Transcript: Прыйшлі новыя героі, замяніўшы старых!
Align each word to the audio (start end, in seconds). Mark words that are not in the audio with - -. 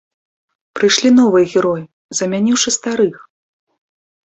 Прыйшлі 0.79 1.11
новыя 1.19 1.45
героі, 1.53 1.85
замяніўшы 2.23 2.69
старых! 2.79 3.23